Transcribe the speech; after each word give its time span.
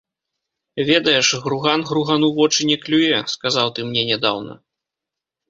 Ведаеш, 0.89 1.27
груган 1.43 1.83
гругану 1.89 2.31
вочы 2.39 2.65
не 2.71 2.77
клюе, 2.87 3.21
сказаў 3.35 3.67
ты 3.77 3.87
мне 3.91 4.09
нядаўна. 4.11 4.53